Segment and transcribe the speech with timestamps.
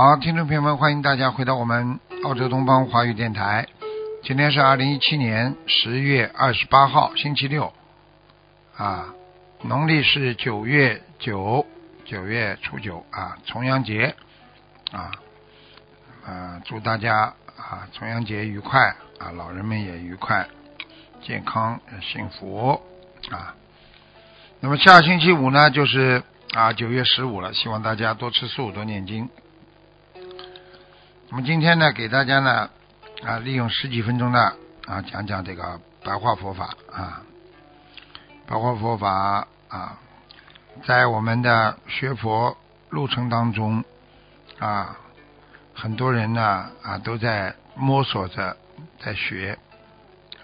[0.00, 3.66] 好，听众朋友们，欢迎大家回到我们澳洲东方华语电台。
[4.22, 7.72] 今天是二零一七年十月二十八号，星期六，
[8.76, 9.12] 啊，
[9.62, 11.66] 农历是九月九，
[12.04, 14.14] 九月初九啊，重阳节
[14.92, 15.10] 啊，
[16.24, 20.46] 啊，祝大家啊重阳节愉快啊，老人们也愉快，
[21.22, 22.80] 健康幸福
[23.32, 23.56] 啊。
[24.60, 26.22] 那么下星期五呢，就是
[26.54, 29.28] 啊九月十五了，希望大家多吃素，多念经。
[31.30, 32.70] 那么今天呢，给大家呢
[33.22, 34.54] 啊，利用十几分钟呢
[34.86, 37.20] 啊，讲讲这个白话佛法啊，
[38.46, 39.98] 白话佛法啊，
[40.86, 42.56] 在我们的学佛
[42.88, 43.84] 路程当中
[44.58, 44.96] 啊，
[45.74, 48.56] 很多人呢啊都在摸索着
[48.98, 49.58] 在学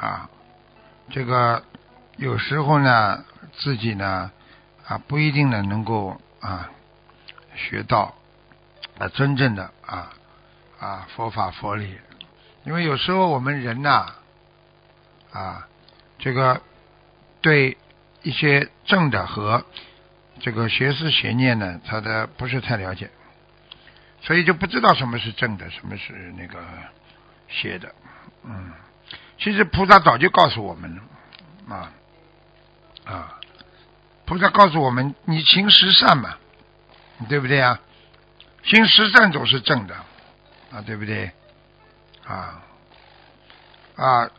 [0.00, 0.28] 啊，
[1.10, 1.62] 这个
[2.16, 3.24] 有时候呢
[3.60, 4.32] 自己呢
[4.84, 6.68] 啊不一定呢能够啊
[7.54, 8.16] 学到
[8.98, 10.12] 啊真正的啊。
[10.82, 11.96] 啊，佛法佛理，
[12.64, 14.16] 因为有时候我们人呐，
[15.32, 15.68] 啊，
[16.18, 16.60] 这个
[17.40, 17.78] 对
[18.22, 19.64] 一些正的和
[20.40, 23.08] 这个邪思邪念呢，他的不是太了解，
[24.22, 26.58] 所以就不知道什么是正的，什么是那个
[27.48, 27.94] 邪的。
[28.42, 28.72] 嗯，
[29.38, 31.92] 其实菩萨早就告诉我们了，啊
[33.04, 33.38] 啊，
[34.24, 36.38] 菩萨告诉我们，你行十善嘛，
[37.28, 37.78] 对不对啊？
[38.64, 39.94] 行十善总是正的。
[40.72, 41.30] 啊，对不对？
[42.26, 42.62] 啊
[43.96, 44.30] 啊！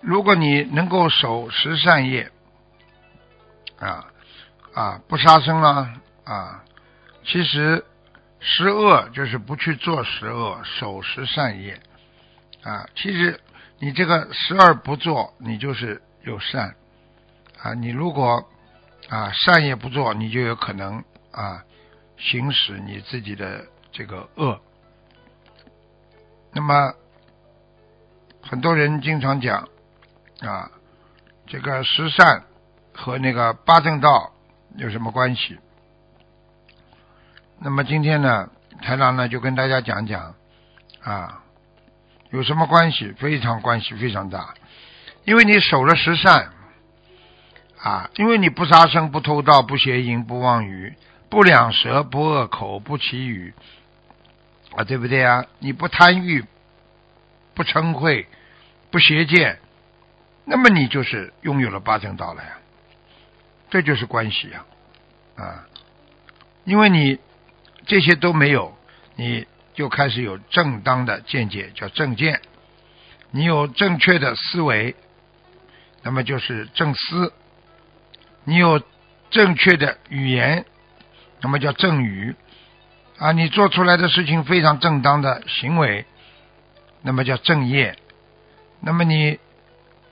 [0.00, 2.30] 如果你能够守十善业，
[3.78, 4.06] 啊
[4.74, 5.92] 啊，不杀生了
[6.24, 6.64] 啊，
[7.24, 7.84] 其实
[8.38, 11.80] 十恶就是不去做十恶，守十善业
[12.62, 12.88] 啊。
[12.94, 13.40] 其实
[13.80, 16.74] 你这个十二不做，你就是有善
[17.60, 17.74] 啊。
[17.74, 18.48] 你如果
[19.08, 21.02] 啊善业不做，你就有可能
[21.32, 21.64] 啊
[22.16, 24.60] 行使你自己的这个恶。
[26.56, 26.94] 那么，
[28.40, 29.68] 很多人经常讲
[30.40, 30.70] 啊，
[31.48, 32.44] 这个十善
[32.94, 34.32] 和那个八正道
[34.76, 35.58] 有什么关系？
[37.58, 38.50] 那么今天呢，
[38.80, 40.36] 台长呢就跟大家讲讲
[41.02, 41.42] 啊，
[42.30, 43.10] 有什么关系？
[43.12, 44.54] 非常关系非常大，
[45.24, 46.50] 因为你守了十善
[47.80, 50.94] 啊，因为你不杀生、不偷盗、不邪淫、不妄语、
[51.28, 53.54] 不两舌、不恶口、不绮语。
[54.76, 55.46] 啊，对不对啊？
[55.58, 56.44] 你不贪欲，
[57.54, 58.26] 不嗔恚，
[58.90, 59.58] 不邪见，
[60.44, 62.58] 那么你就是拥有了八正道了呀。
[63.70, 64.64] 这就是关系呀，
[65.36, 65.66] 啊，
[66.64, 67.18] 因为你
[67.86, 68.76] 这些都没有，
[69.16, 72.40] 你就开始有正当的见解，叫正见。
[73.30, 74.94] 你有正确的思维，
[76.02, 77.32] 那么就是正思。
[78.44, 78.80] 你有
[79.30, 80.64] 正确的语言，
[81.40, 82.36] 那么叫正语。
[83.16, 86.04] 啊，你做出来的事情非常正当的行为，
[87.02, 87.96] 那么叫正业。
[88.80, 89.38] 那么你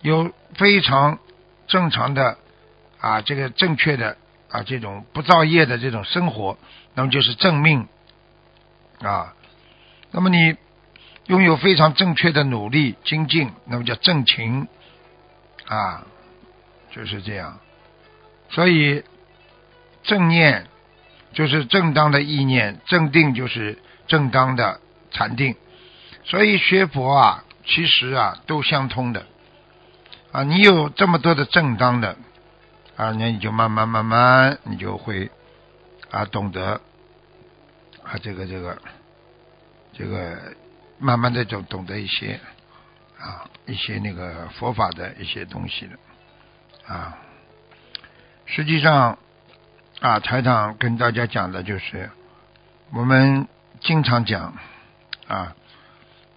[0.02, 1.18] 有非常
[1.66, 2.38] 正常的
[3.00, 4.16] 啊，这个正确的
[4.48, 6.56] 啊，这种不造业的这种生活，
[6.94, 7.88] 那么就是正命
[9.00, 9.34] 啊。
[10.12, 10.56] 那么你
[11.26, 14.68] 拥有非常正确的努力精进，那么叫正勤
[15.66, 16.06] 啊，
[16.92, 17.58] 就是这样。
[18.48, 19.02] 所以
[20.04, 20.68] 正念。
[21.32, 24.80] 就是正当的意念，正定就是正当的
[25.10, 25.56] 禅定，
[26.24, 29.26] 所以学佛啊，其实啊都相通的
[30.30, 30.42] 啊。
[30.42, 32.16] 你有这么多的正当的
[32.96, 35.30] 啊，那你就慢慢慢慢，你就会
[36.10, 36.80] 啊懂得
[38.02, 38.78] 啊这个这个
[39.94, 40.54] 这个
[40.98, 42.38] 慢慢的就懂得一些
[43.18, 45.96] 啊一些那个佛法的一些东西了
[46.86, 47.18] 啊。
[48.46, 49.18] 实际上。
[50.02, 52.10] 啊，台长跟大家讲的就是，
[52.92, 53.46] 我们
[53.78, 54.52] 经常讲
[55.28, 55.54] 啊，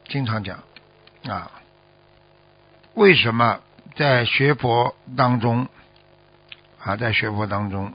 [0.07, 0.59] 经常讲
[1.27, 1.49] 啊，
[2.93, 3.61] 为什么
[3.95, 5.67] 在学佛当中
[6.79, 7.91] 啊，在学佛当中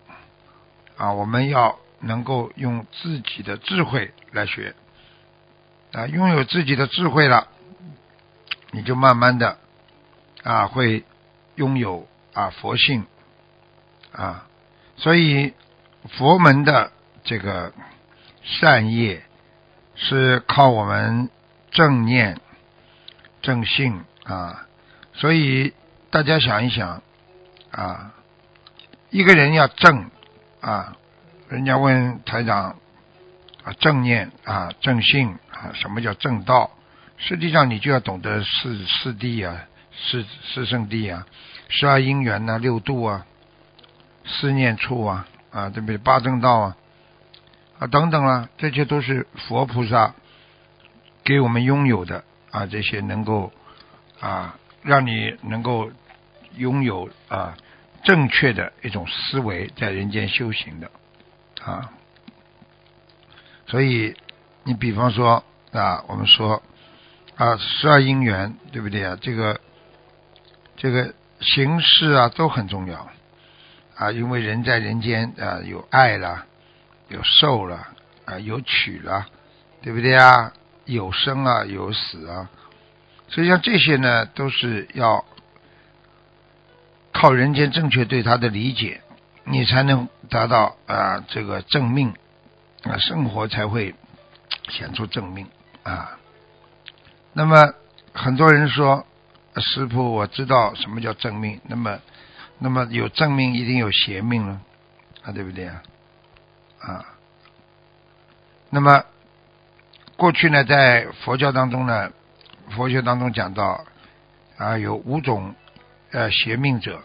[0.96, 4.74] 啊，我们要能够用自己的智慧来学
[5.92, 7.46] 啊，拥有自己的智慧了，
[8.72, 9.56] 你就慢慢的
[10.42, 11.04] 啊，会
[11.54, 13.06] 拥有啊佛性
[14.10, 14.48] 啊。
[15.00, 15.54] 所以
[16.10, 16.92] 佛门的
[17.24, 17.72] 这个
[18.42, 19.22] 善业
[19.94, 21.30] 是靠我们
[21.70, 22.38] 正念、
[23.40, 24.66] 正信啊。
[25.14, 25.72] 所以
[26.10, 27.02] 大家想一想
[27.70, 28.12] 啊，
[29.08, 30.10] 一个人要正
[30.60, 30.94] 啊，
[31.48, 32.76] 人家问台长
[33.64, 36.70] 啊，正念啊，正信啊，什么叫正道？
[37.16, 39.62] 实际上你就要懂得四四谛啊，
[39.94, 41.26] 四四圣谛啊，
[41.70, 43.24] 十二因缘呐，六度啊。
[44.30, 45.98] 思念处啊啊，对不对？
[45.98, 46.76] 八正道啊
[47.78, 50.14] 啊等等啊，这些都是佛菩萨
[51.24, 53.52] 给我们拥有的啊，这些能够
[54.20, 55.90] 啊让你能够
[56.56, 57.56] 拥有啊
[58.04, 60.90] 正确的一种思维，在人间修行的
[61.62, 61.90] 啊。
[63.66, 64.16] 所以
[64.64, 66.62] 你比方说啊，我们说
[67.36, 69.18] 啊十二因缘，对不对啊？
[69.20, 69.60] 这个
[70.76, 73.08] 这个形式啊都很重要。
[74.00, 76.46] 啊，因为人在人间啊，有爱了，
[77.08, 77.86] 有受了，
[78.24, 79.26] 啊，有取了，
[79.82, 80.54] 对不对啊？
[80.86, 82.48] 有生啊，有死啊，
[83.28, 85.26] 所以像这些呢，都是要
[87.12, 89.02] 靠人间正确对他的理解，
[89.44, 92.14] 你才能达到啊这个正命
[92.84, 93.94] 啊，生活才会
[94.70, 95.46] 显出正命
[95.82, 96.18] 啊。
[97.34, 97.74] 那么
[98.14, 99.06] 很多人说，
[99.56, 102.00] 师傅，我知道什么叫正命，那么。
[102.62, 104.60] 那么有正命，一定有邪命了，
[105.24, 105.82] 啊，对不对啊？
[106.78, 107.06] 啊，
[108.68, 109.02] 那么
[110.16, 112.12] 过去呢，在佛教当中呢，
[112.76, 113.82] 佛学当中讲到
[114.58, 115.54] 啊，有五种
[116.10, 117.02] 呃邪命者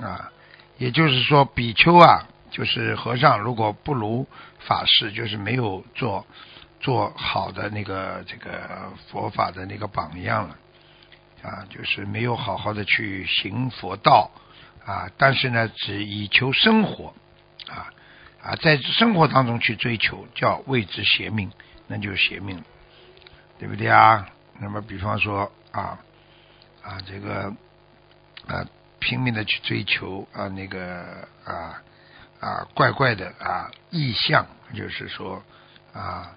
[0.00, 0.30] 啊，
[0.78, 4.28] 也就是说，比丘啊，就是和尚，如果不如
[4.60, 6.24] 法师，就是没有做
[6.78, 10.56] 做好的那个这个佛法的那个榜样了
[11.42, 14.30] 啊，就是没有好好的去行佛道。
[14.86, 17.12] 啊，但是呢，只以求生活，
[17.68, 17.90] 啊
[18.40, 21.50] 啊，在生活当中去追求，叫谓之邪命，
[21.88, 22.62] 那就是邪命，
[23.58, 24.28] 对不对啊？
[24.60, 25.98] 那么，比方说啊
[26.82, 27.52] 啊，这个
[28.46, 28.64] 啊，
[29.00, 31.82] 拼命的去追求啊，那个啊
[32.38, 35.42] 啊，怪怪的啊意象，就是说
[35.92, 36.30] 啊，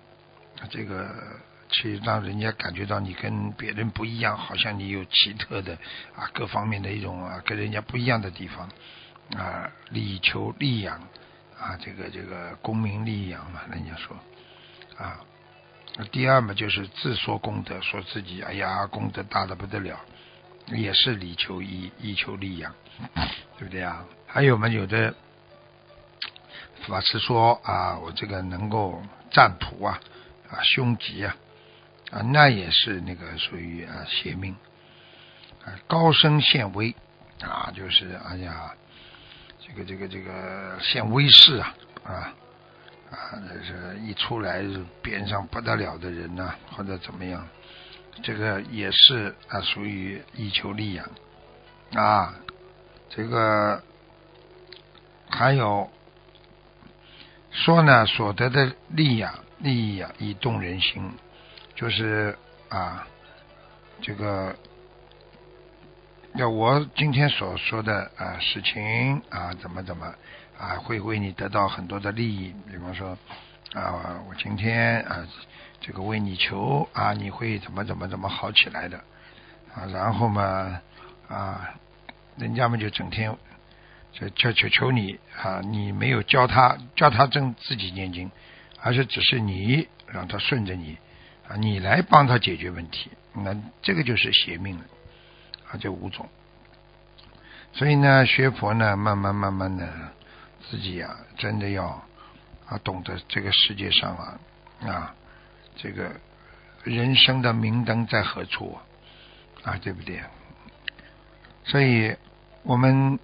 [0.70, 1.08] 这个。
[1.70, 5.78] 去让人家感觉到你跟别人不一样，好像你有奇特的
[6.16, 8.70] 啊各方面的一种啊跟人家不一样的地方
[9.38, 11.00] 啊，力求利养
[11.60, 14.18] 啊，这个这个功名利养嘛，人家说
[14.98, 15.20] 啊。
[16.12, 20.00] 第二嘛，就是自说功德，说自己哎呀功德大的不得了，
[20.68, 22.74] 也是力求以以求利养，
[23.58, 24.06] 对不对啊？
[24.26, 25.14] 还有嘛，有的
[26.88, 29.02] 法师说啊，我这个能够
[29.32, 30.00] 占卜啊
[30.50, 31.36] 啊凶吉啊。
[32.12, 34.56] 啊，那也是那个属于啊邪命，
[35.64, 36.96] 啊高声显威
[37.42, 38.74] 啊，就是哎呀，
[39.60, 42.34] 这个这个这个显威势啊啊
[43.12, 44.64] 啊，那是一出来
[45.04, 47.48] 边上不得了的人呐，或者怎么样，
[48.24, 51.08] 这个也是啊属于以求利养
[51.94, 52.34] 啊，
[53.08, 53.84] 这个
[55.30, 55.88] 还有
[57.52, 61.12] 说呢，所得的利养利益啊，以动人心。
[61.80, 62.38] 就是
[62.68, 63.08] 啊，
[64.02, 64.54] 这个
[66.36, 70.14] 要我今天所说的啊事情啊，怎么怎么
[70.58, 72.54] 啊，会为你得到很多的利益。
[72.70, 73.18] 比方说
[73.74, 75.26] 啊，我今天啊，
[75.80, 78.98] 这个为你求啊，你会怎么怎么怎么好起来的
[79.74, 79.86] 啊。
[79.86, 80.82] 然后嘛
[81.30, 81.76] 啊，
[82.36, 83.34] 人家们就整天
[84.12, 88.30] 就求求求你啊，你没有教他教他正自己念经，
[88.82, 90.98] 而是只是你让他顺着你。
[91.50, 94.86] 啊，你来帮他解决问题，那这个就是邪命了
[95.72, 96.30] 啊，这五种。
[97.74, 99.92] 所以呢，学佛呢，慢慢慢慢的，
[100.70, 101.86] 自己啊，真的要
[102.68, 104.40] 啊，懂得这个世界上啊
[104.88, 105.16] 啊，
[105.76, 106.12] 这个
[106.84, 108.78] 人生的明灯在何处
[109.64, 110.22] 啊，对不对？
[111.66, 112.16] 所以
[112.62, 113.18] 我们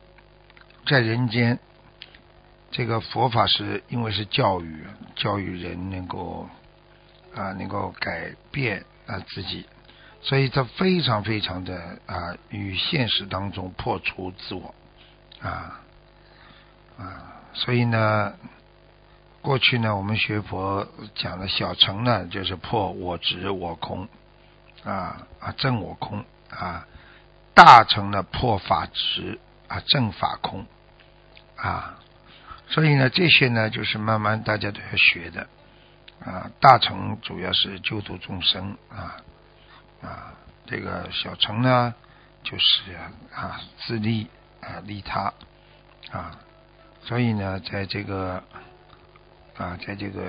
[0.87, 1.59] 在人间，
[2.71, 4.83] 这个佛法是因为是教育，
[5.15, 6.49] 教育人能够。
[7.35, 9.67] 啊，能够改变啊自己，
[10.21, 14.73] 所以他非常非常的啊，与现实当中破除自我
[15.41, 15.81] 啊
[16.97, 18.33] 啊，所以呢，
[19.41, 24.07] 过去呢，我们学佛讲的小乘呢，就是破我执我空
[24.85, 26.87] 啊啊正我空啊，
[27.53, 29.37] 大乘呢破法执
[29.67, 30.65] 啊正法空
[31.57, 31.99] 啊，
[32.69, 35.47] 所以呢，这些呢，就是慢慢大家都要学的。
[36.23, 39.17] 啊，大乘主要是救度众生啊
[40.01, 40.33] 啊，
[40.65, 41.93] 这个小乘呢，
[42.43, 42.93] 就是
[43.33, 44.27] 啊自利
[44.61, 45.33] 啊利他
[46.11, 46.39] 啊，
[47.01, 48.43] 所以呢，在这个
[49.57, 50.23] 啊，在这个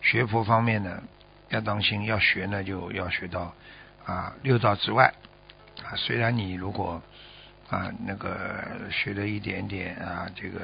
[0.00, 1.02] 学佛方面呢，
[1.50, 3.52] 要当心，要学呢就要学到
[4.06, 5.12] 啊六道之外
[5.84, 5.96] 啊。
[5.96, 7.02] 虽然你如果
[7.68, 10.60] 啊那个学了一点点啊这个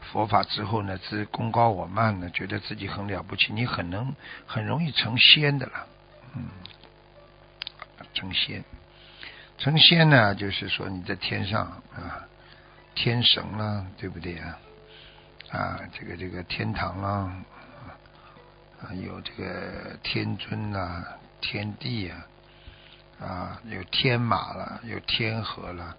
[0.00, 4.14] 佛法之后呢，自功高我慢呢，觉得自己很了不起，你很能
[4.46, 5.86] 很容易成仙的了，
[6.34, 6.48] 嗯，
[8.14, 8.64] 成仙。
[9.58, 12.26] 成仙呢，就是说你在天上啊，
[12.94, 14.58] 天神啦，对不对啊？
[15.50, 17.44] 啊，这个这个天堂啊，
[18.82, 21.04] 啊有这个天尊呐，
[21.40, 22.26] 天地啊，
[23.20, 25.96] 啊有天马了，有天河了，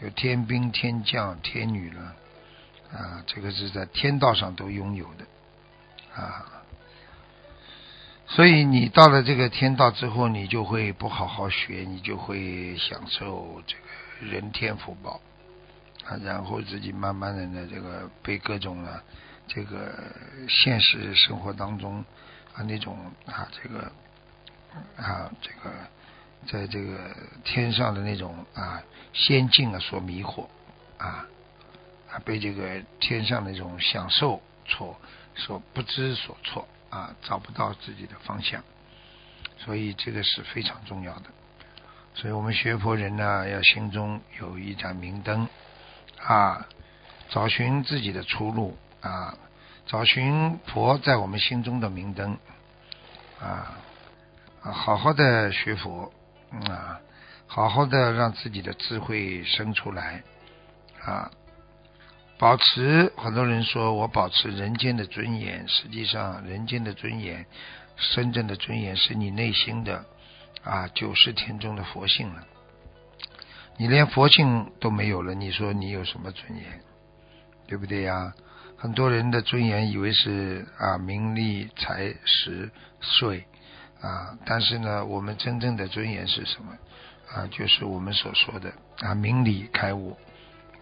[0.00, 2.16] 有天兵天将天女了，
[2.92, 6.46] 啊，这个是在天道上都拥有的啊。
[8.26, 15.20] 所以你到了这个天道之后，你就会不好好学，你就会享受这个人天福报
[16.04, 19.02] 啊，然后自己慢慢的呢，这个被各种的
[19.48, 19.92] 这个
[20.48, 22.04] 现实生活当中
[22.54, 23.92] 啊那种啊这个
[24.96, 25.70] 啊这个
[26.46, 26.98] 在这个
[27.42, 28.80] 天上的那种啊
[29.12, 30.46] 仙境啊所迷惑
[30.98, 31.26] 啊
[32.12, 34.98] 啊被这个天上的这种享受所
[35.34, 36.66] 所不知所措。
[36.90, 38.64] 啊，找不到自己的方向，
[39.58, 41.26] 所以这个是非常重要的。
[42.14, 45.48] 所以我们学佛人呢，要心中有一盏明灯
[46.20, 46.66] 啊，
[47.28, 49.38] 找寻自己的出路啊，
[49.86, 52.36] 找寻佛在我们心中的明灯
[53.40, 53.78] 啊，
[54.60, 56.12] 好好的学佛
[56.68, 57.00] 啊，
[57.46, 60.24] 好好的让自己的智慧生出来
[61.04, 61.30] 啊。
[62.40, 67.44] 保持很多人说我保持人间的尊严，实际上人间的尊严，
[68.14, 70.06] 真正的尊严是你内心的
[70.64, 72.42] 啊九十天中的佛性了。
[73.76, 76.80] 你连佛性都没有了，你说你有什么尊严？
[77.68, 78.32] 对不对呀？
[78.78, 82.70] 很多人的尊严以为是啊名利财食
[83.02, 83.44] 睡
[84.00, 86.72] 啊，但是呢，我们真正的尊严是什么？
[87.34, 90.16] 啊，就是我们所说的啊明理开悟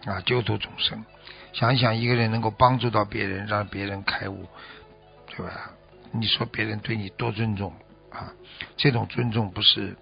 [0.05, 1.03] 啊救度众生。
[1.53, 4.47] 想一想，一个人能够帮助到别人，让别人开悟，
[5.27, 5.71] 对吧？
[6.11, 7.73] 你说别人对你多尊重
[8.11, 8.31] 啊？
[8.77, 9.95] 这种尊重不是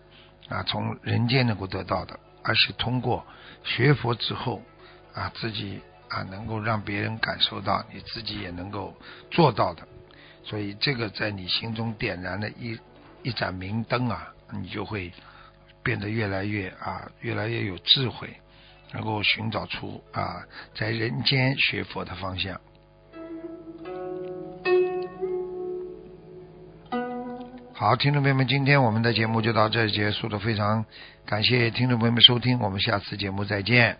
[0.50, 3.25] 啊从人间能够得到的，而是通过
[3.63, 4.62] 学佛之后
[5.13, 8.96] 啊自己啊能够让别人感受到，你自己也能够
[9.32, 9.88] 做到的。
[10.44, 12.77] 所以这个在你心中点燃了一
[13.24, 15.12] 一盏明灯啊，你就会
[15.84, 18.30] 变得越来越啊越来越有智慧。
[18.94, 20.44] 能够寻找出啊，
[20.75, 22.60] 在人间学佛的方向。
[27.74, 30.84] 好，听众朋友们，今天我们的节目就到这结束了，非常
[31.25, 33.98] 感谢听众朋友们收听，我们下次节目再见。